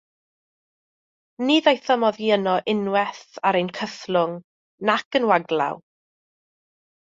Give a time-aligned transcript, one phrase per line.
[1.49, 4.35] Ni ddaethom oddi yno unwaith ar ein cythlwng
[4.91, 5.81] nac yn waglaw.